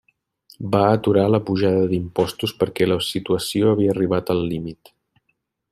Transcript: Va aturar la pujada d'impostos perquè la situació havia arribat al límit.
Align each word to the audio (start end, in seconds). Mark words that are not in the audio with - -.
Va 0.75 0.79
aturar 0.93 1.25
la 1.33 1.39
pujada 1.49 1.83
d'impostos 1.91 2.55
perquè 2.63 2.89
la 2.89 2.99
situació 3.09 3.75
havia 3.75 3.95
arribat 3.97 4.33
al 4.37 4.43
límit. 4.55 4.95